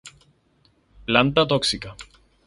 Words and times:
Planta 1.09 1.41
tóxica. 1.51 1.91